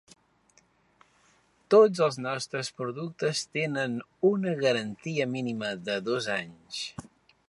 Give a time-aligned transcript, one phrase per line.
[1.73, 3.99] Tots els nostres productes tenen
[4.33, 6.85] una garantia mínima de dos anys.